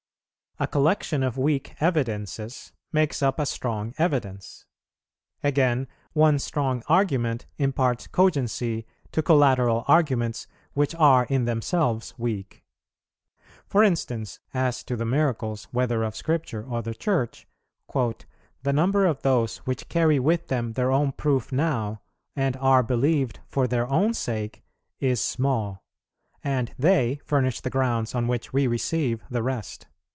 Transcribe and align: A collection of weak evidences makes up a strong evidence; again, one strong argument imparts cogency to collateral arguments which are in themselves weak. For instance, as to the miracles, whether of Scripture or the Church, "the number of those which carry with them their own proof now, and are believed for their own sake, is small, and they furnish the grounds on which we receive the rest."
A 0.59 0.67
collection 0.67 1.23
of 1.23 1.39
weak 1.39 1.75
evidences 1.81 2.71
makes 2.91 3.23
up 3.23 3.39
a 3.39 3.47
strong 3.47 3.95
evidence; 3.97 4.67
again, 5.41 5.87
one 6.13 6.37
strong 6.37 6.83
argument 6.87 7.47
imparts 7.57 8.05
cogency 8.05 8.85
to 9.11 9.23
collateral 9.23 9.83
arguments 9.87 10.45
which 10.73 10.93
are 10.99 11.25
in 11.25 11.45
themselves 11.45 12.13
weak. 12.19 12.63
For 13.65 13.83
instance, 13.83 14.39
as 14.53 14.83
to 14.83 14.95
the 14.95 15.05
miracles, 15.05 15.63
whether 15.71 16.03
of 16.03 16.15
Scripture 16.15 16.63
or 16.63 16.83
the 16.83 16.93
Church, 16.93 17.47
"the 17.95 18.73
number 18.73 19.07
of 19.07 19.23
those 19.23 19.57
which 19.59 19.89
carry 19.89 20.19
with 20.19 20.49
them 20.49 20.73
their 20.73 20.91
own 20.91 21.11
proof 21.11 21.51
now, 21.51 22.01
and 22.35 22.55
are 22.57 22.83
believed 22.83 23.39
for 23.47 23.65
their 23.67 23.87
own 23.89 24.13
sake, 24.13 24.61
is 24.99 25.19
small, 25.23 25.83
and 26.43 26.71
they 26.77 27.19
furnish 27.25 27.61
the 27.61 27.71
grounds 27.71 28.13
on 28.13 28.27
which 28.27 28.53
we 28.53 28.67
receive 28.67 29.23
the 29.27 29.41
rest." 29.41 29.87